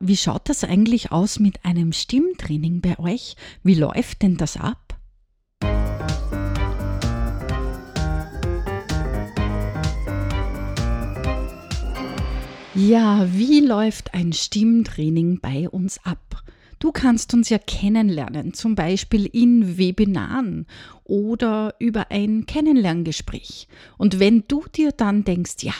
wie 0.00 0.16
schaut 0.16 0.48
das 0.48 0.64
eigentlich 0.64 1.12
aus 1.12 1.38
mit 1.38 1.64
einem 1.64 1.92
Stimmtraining 1.92 2.80
bei 2.80 2.98
euch? 2.98 3.36
Wie 3.62 3.74
läuft 3.74 4.22
denn 4.22 4.36
das 4.36 4.56
ab? 4.56 4.98
Ja, 12.74 13.26
wie 13.32 13.60
läuft 13.60 14.12
ein 14.12 14.34
Stimmtraining 14.34 15.40
bei 15.40 15.66
uns 15.68 15.98
ab? 16.04 16.42
Du 16.78 16.92
kannst 16.92 17.32
uns 17.32 17.48
ja 17.48 17.56
kennenlernen, 17.56 18.52
zum 18.52 18.74
Beispiel 18.74 19.24
in 19.24 19.78
Webinaren 19.78 20.66
oder 21.04 21.74
über 21.78 22.10
ein 22.10 22.44
Kennenlerngespräch. 22.44 23.66
Und 23.96 24.20
wenn 24.20 24.44
du 24.46 24.64
dir 24.74 24.92
dann 24.92 25.24
denkst, 25.24 25.56
ja, 25.62 25.72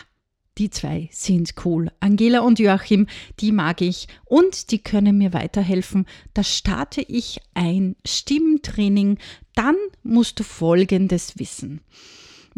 die 0.59 0.71
zwei 0.71 1.09
sind 1.13 1.55
cool. 1.65 1.91
Angela 2.01 2.41
und 2.41 2.59
Joachim, 2.59 3.07
die 3.41 3.53
mag 3.53 3.81
ich 3.81 4.09
und 4.25 4.71
die 4.71 4.79
können 4.79 5.19
mir 5.19 5.33
weiterhelfen. 5.33 6.07
Da 6.35 6.43
starte 6.43 7.03
ich 7.03 7.41
ein 7.55 7.97
Stimmtraining. 8.07 9.19
Dann 9.55 9.77
musst 10.03 10.41
du 10.41 10.45
Folgendes 10.45 11.39
wissen 11.39 11.81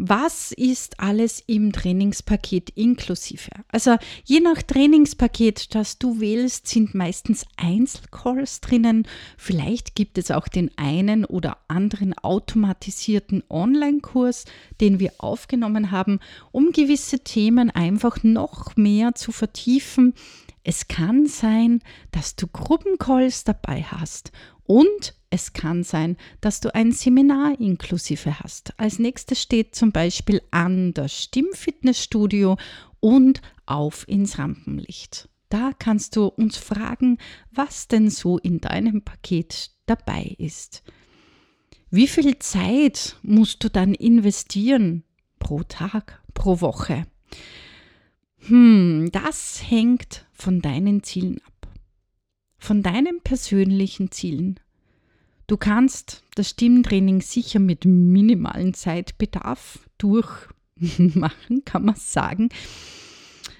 was 0.01 0.53
ist 0.53 1.01
alles 1.01 1.43
im 1.45 1.73
Trainingspaket 1.73 2.69
inklusive. 2.69 3.51
Also 3.67 3.97
je 4.23 4.39
nach 4.39 4.63
Trainingspaket, 4.63 5.75
das 5.75 5.97
du 5.97 6.21
wählst, 6.21 6.67
sind 6.67 6.95
meistens 6.95 7.45
Einzelcalls 7.57 8.61
drinnen. 8.61 9.05
Vielleicht 9.37 9.95
gibt 9.95 10.17
es 10.17 10.31
auch 10.31 10.47
den 10.47 10.71
einen 10.77 11.25
oder 11.25 11.57
anderen 11.67 12.17
automatisierten 12.17 13.43
Online-Kurs, 13.49 14.45
den 14.79 15.01
wir 15.01 15.11
aufgenommen 15.17 15.91
haben, 15.91 16.21
um 16.53 16.71
gewisse 16.71 17.19
Themen 17.19 17.69
einfach 17.69 18.23
noch 18.23 18.77
mehr 18.77 19.15
zu 19.15 19.33
vertiefen. 19.33 20.13
Es 20.63 20.87
kann 20.87 21.27
sein, 21.27 21.81
dass 22.11 22.37
du 22.37 22.47
Gruppencalls 22.47 23.43
dabei 23.43 23.83
hast 23.83 24.31
und 24.65 25.13
es 25.29 25.53
kann 25.53 25.83
sein, 25.83 26.17
dass 26.41 26.59
du 26.59 26.73
ein 26.73 26.91
Seminar 26.91 27.59
inklusive 27.59 28.39
hast. 28.39 28.73
Als 28.79 28.99
nächstes 28.99 29.41
steht 29.41 29.75
zum 29.75 29.91
Beispiel 29.91 30.41
an 30.51 30.93
das 30.93 31.23
Stimmfitnessstudio 31.23 32.57
und 32.99 33.41
auf 33.65 34.07
ins 34.07 34.39
Rampenlicht. 34.39 35.29
Da 35.49 35.71
kannst 35.77 36.15
du 36.15 36.25
uns 36.25 36.57
fragen, 36.57 37.17
was 37.51 37.87
denn 37.87 38.09
so 38.09 38.37
in 38.37 38.59
deinem 38.59 39.03
Paket 39.03 39.71
dabei 39.85 40.35
ist. 40.37 40.83
Wie 41.91 42.07
viel 42.07 42.37
Zeit 42.39 43.15
musst 43.23 43.63
du 43.63 43.69
dann 43.69 43.95
investieren 43.95 45.03
pro 45.39 45.63
Tag, 45.63 46.21
pro 46.35 46.61
Woche? 46.61 47.07
Hm, 48.47 49.09
das 49.11 49.63
hängt 49.69 50.27
von 50.31 50.61
deinen 50.61 51.03
Zielen 51.03 51.39
ab. 51.45 51.67
Von 52.59 52.83
deinen 52.83 53.21
persönlichen 53.21 54.11
Zielen. 54.11 54.59
Du 55.49 55.57
kannst 55.57 56.21
das 56.35 56.51
Stimmtraining 56.51 57.21
sicher 57.21 57.59
mit 57.59 57.83
minimalen 57.83 58.75
Zeitbedarf 58.75 59.79
durchmachen, 59.97 61.63
kann 61.65 61.85
man 61.85 61.95
sagen. 61.95 62.49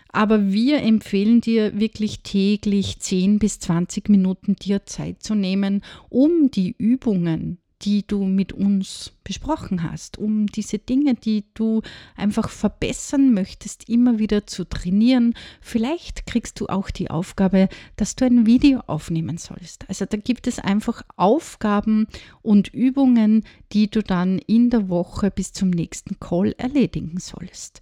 Aber 0.10 0.52
wir 0.52 0.84
empfehlen 0.84 1.42
dir 1.42 1.80
wirklich 1.80 2.22
täglich 2.22 3.00
10 3.00 3.40
bis 3.40 3.58
20 3.58 4.08
Minuten 4.08 4.56
dir 4.56 4.86
Zeit 4.86 5.23
zu 5.23 5.34
nehmen, 5.34 5.84
um 6.10 6.52
die 6.52 6.76
Übungen 6.78 7.58
die 7.82 8.06
du 8.06 8.26
mit 8.26 8.52
uns 8.52 9.14
besprochen 9.24 9.84
hast, 9.84 10.18
um 10.18 10.48
diese 10.48 10.80
Dinge, 10.80 11.16
die 11.16 11.46
du 11.54 11.82
einfach 12.16 12.50
verbessern 12.50 13.34
möchtest, 13.34 13.88
immer 13.88 14.20
wieder 14.20 14.48
zu 14.48 14.66
trainieren. 14.66 15.34
Vielleicht 15.62 16.26
kriegst 16.26 16.60
du 16.60 16.68
auch 16.68 16.90
die 16.90 17.10
Aufgabe, 17.10 17.70
dass 17.96 18.16
du 18.16 18.26
ein 18.26 18.46
Video 18.46 18.82
aufnehmen 18.88 19.38
sollst. 19.38 19.88
Also 19.88 20.06
da 20.06 20.18
gibt 20.18 20.48
es 20.48 20.60
einfach 20.60 21.04
Aufgaben 21.16 22.08
und 22.42 22.74
Übungen, 22.74 23.46
die 23.72 23.90
du 23.90 24.04
dann 24.04 24.40
in 24.40 24.70
der 24.70 24.90
Woche 24.90 25.32
bis 25.32 25.54
zum 25.54 25.70
nächsten 25.70 26.20
Call 26.20 26.54
erledigen 26.58 27.20
sollst. 27.20 27.82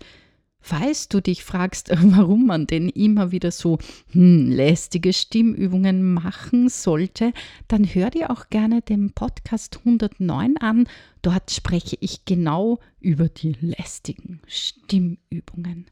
Falls 0.68 1.08
du 1.08 1.22
dich 1.22 1.46
fragst, 1.46 1.92
warum 2.02 2.46
man 2.46 2.68
denn 2.68 2.90
immer 2.90 3.32
wieder 3.32 3.52
so 3.52 3.78
hm, 4.12 4.52
lästige 4.52 5.14
Stimmübungen 5.14 6.14
machen 6.14 6.68
sollte, 6.68 7.32
dann 7.70 7.86
hör 7.86 8.10
dir 8.10 8.32
auch 8.32 8.50
gerne 8.50 8.82
den 8.82 9.14
Podcast 9.14 9.78
109 9.78 10.58
an. 10.58 10.90
Dort 11.22 11.52
spreche 11.52 11.96
ich 12.02 12.26
genau 12.26 12.80
über 13.00 13.30
die 13.30 13.56
lästigen 13.62 14.42
Stimmübungen. 14.46 15.86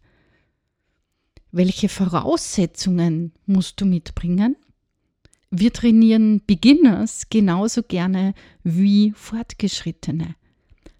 Welche 1.53 1.87
Voraussetzungen 1.87 3.31
musst 3.45 3.79
du 3.79 3.85
mitbringen? 3.85 4.57
Wir 5.51 5.71
trainieren 5.71 6.41
Beginners 6.45 7.29
genauso 7.29 7.81
gerne 7.81 8.33
wie 8.65 9.13
Fortgeschrittene. 9.15 10.35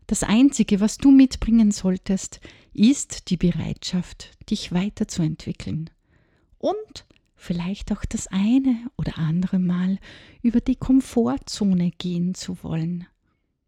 Das 0.07 0.23
Einzige, 0.23 0.79
was 0.79 0.97
du 0.97 1.11
mitbringen 1.11 1.71
solltest, 1.71 2.35
ist 2.35 2.64
die 2.75 3.37
Bereitschaft, 3.37 4.31
dich 4.49 4.71
weiterzuentwickeln 4.71 5.89
und 6.57 7.05
vielleicht 7.35 7.91
auch 7.91 8.05
das 8.05 8.27
eine 8.27 8.77
oder 8.97 9.17
andere 9.17 9.59
Mal 9.59 9.99
über 10.41 10.61
die 10.61 10.75
Komfortzone 10.75 11.91
gehen 11.91 12.33
zu 12.33 12.63
wollen. 12.63 13.07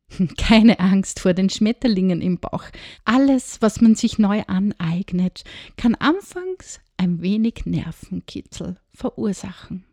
Keine 0.38 0.80
Angst 0.80 1.20
vor 1.20 1.34
den 1.34 1.50
Schmetterlingen 1.50 2.22
im 2.22 2.40
Bauch. 2.40 2.64
Alles, 3.06 3.62
was 3.62 3.82
man 3.82 3.96
sich 3.96 4.18
neu 4.20 4.44
aneignet, 4.48 5.44
kann 5.76 5.96
anfangs 5.96 6.80
ein 6.98 7.22
wenig 7.22 7.66
Nervenkitzel 7.66 8.78
verursachen. 8.94 9.86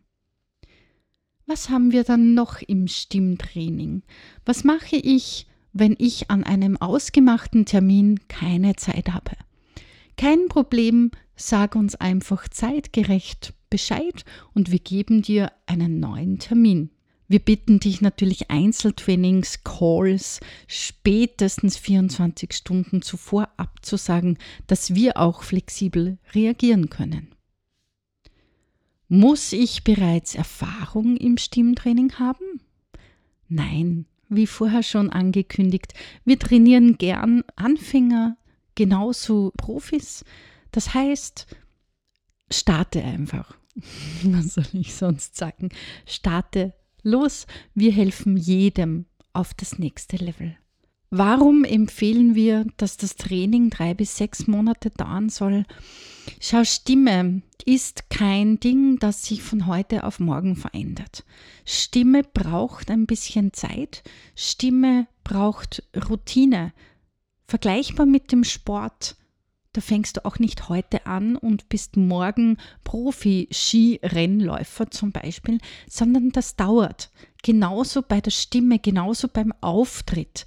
Was 1.45 1.69
haben 1.69 1.91
wir 1.91 2.03
dann 2.03 2.33
noch 2.33 2.61
im 2.61 2.87
Stimmtraining? 2.87 4.01
Was 4.45 4.63
mache 4.63 4.95
ich, 4.95 5.47
wenn 5.75 5.95
ich 5.99 6.31
an 6.31 6.45
einem 6.45 6.77
ausgemachten 6.77 7.65
Termin 7.65 8.21
keine 8.29 8.77
Zeit 8.77 9.09
habe. 9.09 9.31
Kein 10.17 10.47
Problem, 10.47 11.11
sag 11.35 11.75
uns 11.75 11.95
einfach 11.95 12.47
zeitgerecht 12.47 13.53
Bescheid 13.69 14.23
und 14.53 14.71
wir 14.71 14.79
geben 14.79 15.21
dir 15.21 15.51
einen 15.65 15.99
neuen 15.99 16.39
Termin. 16.39 16.91
Wir 17.27 17.39
bitten 17.39 17.79
dich 17.81 17.99
natürlich 17.99 18.49
Einzeltrainings, 18.49 19.65
Calls 19.65 20.39
spätestens 20.67 21.75
24 21.75 22.53
Stunden 22.53 23.01
zuvor 23.01 23.49
abzusagen, 23.57 24.37
dass 24.67 24.95
wir 24.95 25.17
auch 25.17 25.43
flexibel 25.43 26.19
reagieren 26.33 26.89
können. 26.89 27.33
Muss 29.09 29.51
ich 29.51 29.83
bereits 29.83 30.35
Erfahrung 30.35 31.17
im 31.17 31.37
Stimmtraining 31.37 32.13
haben? 32.13 32.61
Nein, 33.49 34.05
wie 34.35 34.47
vorher 34.47 34.83
schon 34.83 35.09
angekündigt, 35.09 35.93
wir 36.23 36.39
trainieren 36.39 36.97
gern 36.97 37.43
Anfänger, 37.55 38.37
genauso 38.75 39.51
Profis. 39.57 40.23
Das 40.71 40.93
heißt, 40.93 41.47
starte 42.51 43.03
einfach. 43.03 43.57
Was 44.23 44.53
soll 44.55 44.65
ich 44.73 44.95
sonst 44.95 45.35
sagen? 45.35 45.69
Starte 46.05 46.73
los. 47.03 47.47
Wir 47.73 47.91
helfen 47.91 48.37
jedem 48.37 49.05
auf 49.33 49.53
das 49.53 49.79
nächste 49.79 50.17
Level. 50.17 50.57
Warum 51.17 51.63
empfehlen 51.63 52.35
wir, 52.35 52.65
dass 52.75 52.97
das 52.97 53.15
Training 53.15 53.69
drei 53.69 53.93
bis 53.93 54.17
sechs 54.17 54.47
Monate 54.47 54.89
dauern 54.89 55.29
soll? 55.29 55.63
Schau, 56.41 56.65
Stimme 56.65 57.41
ist 57.63 58.09
kein 58.09 58.59
Ding, 58.59 58.99
das 58.99 59.23
sich 59.23 59.41
von 59.41 59.65
heute 59.65 60.03
auf 60.03 60.19
morgen 60.19 60.57
verändert. 60.57 61.23
Stimme 61.63 62.23
braucht 62.23 62.91
ein 62.91 63.05
bisschen 63.05 63.53
Zeit. 63.53 64.03
Stimme 64.35 65.07
braucht 65.23 65.83
Routine. 66.09 66.73
Vergleichbar 67.47 68.05
mit 68.05 68.33
dem 68.33 68.43
Sport. 68.43 69.15
Da 69.71 69.79
fängst 69.79 70.17
du 70.17 70.25
auch 70.25 70.37
nicht 70.37 70.67
heute 70.67 71.05
an 71.05 71.37
und 71.37 71.69
bist 71.69 71.95
morgen 71.95 72.57
Profi-Skirennläufer 72.83 74.91
zum 74.91 75.13
Beispiel, 75.13 75.59
sondern 75.87 76.31
das 76.31 76.57
dauert. 76.57 77.09
Genauso 77.41 78.01
bei 78.01 78.19
der 78.19 78.31
Stimme, 78.31 78.79
genauso 78.79 79.29
beim 79.29 79.53
Auftritt. 79.61 80.45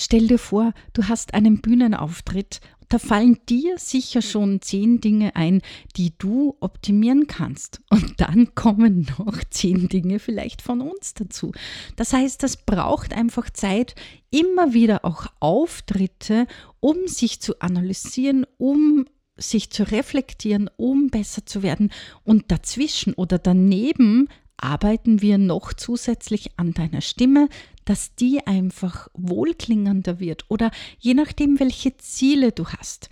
Stell 0.00 0.28
dir 0.28 0.38
vor, 0.38 0.74
du 0.92 1.08
hast 1.08 1.34
einen 1.34 1.60
Bühnenauftritt. 1.60 2.60
Da 2.88 3.00
fallen 3.00 3.40
dir 3.48 3.78
sicher 3.78 4.22
schon 4.22 4.62
zehn 4.62 5.00
Dinge 5.00 5.34
ein, 5.34 5.60
die 5.96 6.12
du 6.16 6.56
optimieren 6.60 7.26
kannst. 7.26 7.80
Und 7.90 8.20
dann 8.20 8.54
kommen 8.54 9.08
noch 9.18 9.42
zehn 9.50 9.88
Dinge 9.88 10.20
vielleicht 10.20 10.62
von 10.62 10.82
uns 10.82 11.14
dazu. 11.14 11.50
Das 11.96 12.12
heißt, 12.12 12.44
das 12.44 12.64
braucht 12.64 13.12
einfach 13.12 13.50
Zeit, 13.50 13.96
immer 14.30 14.72
wieder 14.72 15.04
auch 15.04 15.26
Auftritte, 15.40 16.46
um 16.78 17.08
sich 17.08 17.40
zu 17.40 17.58
analysieren, 17.58 18.46
um 18.56 19.04
sich 19.36 19.70
zu 19.70 19.82
reflektieren, 19.82 20.70
um 20.76 21.08
besser 21.08 21.44
zu 21.44 21.64
werden. 21.64 21.90
Und 22.22 22.52
dazwischen 22.52 23.14
oder 23.14 23.38
daneben 23.38 24.28
arbeiten 24.58 25.22
wir 25.22 25.38
noch 25.38 25.72
zusätzlich 25.72 26.58
an 26.58 26.74
deiner 26.74 27.00
Stimme, 27.00 27.48
dass 27.84 28.14
die 28.14 28.46
einfach 28.46 29.08
wohlklingender 29.14 30.20
wird 30.20 30.44
oder 30.48 30.70
je 30.98 31.14
nachdem, 31.14 31.58
welche 31.58 31.96
Ziele 31.96 32.52
du 32.52 32.66
hast. 32.66 33.08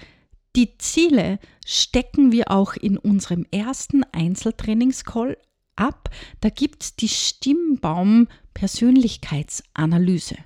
Die 0.55 0.77
Ziele 0.79 1.39
stecken 1.65 2.33
wir 2.33 2.51
auch 2.51 2.75
in 2.75 2.99
unserem 2.99 3.47
ersten 3.51 4.05
Einzeltrainingscall 4.05 5.37
ab. 5.77 6.11
Da 6.41 6.49
gibt 6.49 6.83
es 6.83 6.97
die 6.97 7.09
Stimmbaum 7.09 8.29
Persönlichkeitsanalyse. 8.55 10.37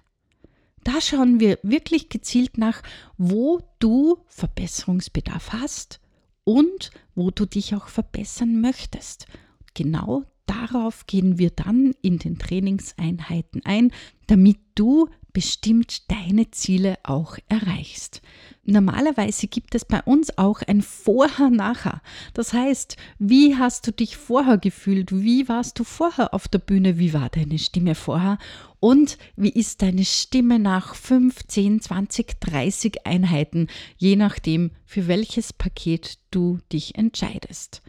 Da 0.82 1.00
schauen 1.00 1.40
wir 1.40 1.58
wirklich 1.62 2.08
gezielt 2.08 2.58
nach, 2.58 2.82
wo 3.18 3.60
du 3.78 4.18
Verbesserungsbedarf 4.26 5.52
hast 5.52 6.00
und 6.44 6.90
wo 7.14 7.30
du 7.30 7.46
dich 7.46 7.74
auch 7.74 7.88
verbessern 7.88 8.60
möchtest. 8.60 9.26
Genau 9.74 10.24
darauf 10.50 11.06
gehen 11.06 11.38
wir 11.38 11.50
dann 11.50 11.94
in 12.02 12.18
den 12.18 12.38
Trainingseinheiten 12.38 13.62
ein, 13.64 13.92
damit 14.26 14.58
du 14.74 15.08
bestimmt 15.32 16.10
deine 16.10 16.50
Ziele 16.50 16.98
auch 17.04 17.38
erreichst. 17.48 18.20
Normalerweise 18.64 19.46
gibt 19.46 19.76
es 19.76 19.84
bei 19.84 20.02
uns 20.02 20.36
auch 20.38 20.62
ein 20.62 20.82
Vorher-Nachher. 20.82 22.02
Das 22.34 22.52
heißt, 22.52 22.96
wie 23.18 23.56
hast 23.56 23.86
du 23.86 23.92
dich 23.92 24.16
vorher 24.16 24.58
gefühlt? 24.58 25.12
Wie 25.12 25.48
warst 25.48 25.78
du 25.78 25.84
vorher 25.84 26.34
auf 26.34 26.48
der 26.48 26.58
Bühne? 26.58 26.98
Wie 26.98 27.12
war 27.12 27.28
deine 27.28 27.58
Stimme 27.58 27.94
vorher? 27.94 28.38
Und 28.80 29.18
wie 29.36 29.50
ist 29.50 29.82
deine 29.82 30.04
Stimme 30.04 30.58
nach 30.58 30.94
5, 30.94 31.46
10, 31.46 31.80
20, 31.80 32.40
30 32.40 33.06
Einheiten, 33.06 33.68
je 33.98 34.16
nachdem, 34.16 34.72
für 34.84 35.06
welches 35.06 35.52
Paket 35.52 36.18
du 36.30 36.58
dich 36.72 36.96
entscheidest? 36.96 37.82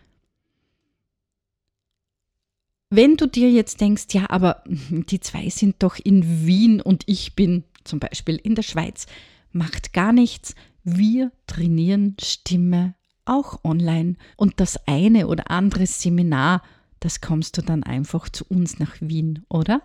Wenn 2.94 3.16
du 3.16 3.26
dir 3.26 3.50
jetzt 3.50 3.80
denkst, 3.80 4.08
ja, 4.12 4.30
aber 4.30 4.64
die 4.66 5.22
zwei 5.22 5.50
sind 5.50 5.78
doch 5.80 5.96
in 5.98 6.46
Wien 6.46 6.82
und 6.82 7.04
ich 7.06 7.36
bin 7.36 7.64
zum 7.86 8.00
Beispiel 8.00 8.36
in 8.36 8.54
der 8.54 8.64
Schweiz, 8.64 9.06
macht 9.54 9.94
gar 9.94 10.12
nichts. 10.12 10.56
Wir 10.84 11.32
trainieren 11.48 12.18
Stimme 12.22 12.96
auch 13.24 13.64
online 13.64 14.16
und 14.36 14.60
das 14.60 14.88
eine 14.88 15.28
oder 15.28 15.50
andere 15.50 15.86
Seminar, 15.88 16.64
das 17.00 17.22
kommst 17.22 17.58
du 17.58 17.62
dann 17.62 17.84
einfach 17.84 18.28
zu 18.28 18.44
uns 18.50 18.78
nach 18.78 18.98
Wien, 19.00 19.46
oder? 19.48 19.82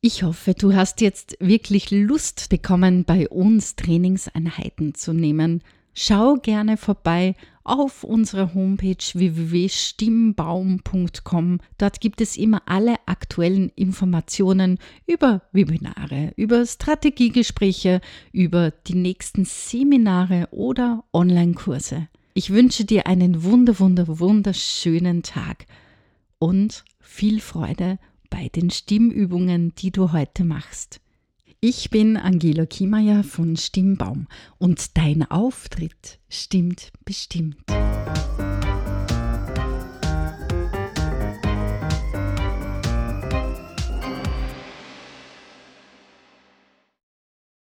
Ich 0.00 0.22
hoffe, 0.22 0.54
du 0.54 0.72
hast 0.72 1.00
jetzt 1.00 1.36
wirklich 1.40 1.90
Lust 1.90 2.48
bekommen, 2.48 3.04
bei 3.04 3.28
uns 3.28 3.74
Trainingseinheiten 3.74 4.94
zu 4.94 5.12
nehmen. 5.12 5.64
Schau 5.94 6.36
gerne 6.36 6.76
vorbei 6.76 7.34
auf 7.70 8.04
unserer 8.04 8.52
Homepage 8.52 8.98
www.stimmbaum.com. 9.14 11.60
Dort 11.78 12.00
gibt 12.00 12.20
es 12.20 12.36
immer 12.36 12.60
alle 12.66 12.96
aktuellen 13.06 13.70
Informationen 13.76 14.78
über 15.06 15.42
Webinare, 15.52 16.34
über 16.36 16.66
Strategiegespräche, 16.66 18.00
über 18.32 18.72
die 18.72 18.96
nächsten 18.96 19.44
Seminare 19.44 20.48
oder 20.50 21.04
Online-Kurse. 21.12 22.08
Ich 22.34 22.50
wünsche 22.50 22.84
dir 22.84 23.06
einen 23.06 23.44
wunder, 23.44 23.78
wunder, 23.78 24.06
wunderschönen 24.06 25.22
Tag 25.22 25.66
und 26.38 26.84
viel 27.00 27.40
Freude 27.40 27.98
bei 28.30 28.48
den 28.48 28.70
Stimmübungen, 28.70 29.74
die 29.76 29.92
du 29.92 30.12
heute 30.12 30.44
machst. 30.44 31.00
Ich 31.62 31.90
bin 31.90 32.16
Angela 32.16 32.64
Kiemeyer 32.64 33.22
von 33.22 33.54
Stimmbaum 33.54 34.28
und 34.56 34.96
dein 34.96 35.30
Auftritt 35.30 36.18
stimmt 36.30 36.90
bestimmt. 37.04 37.58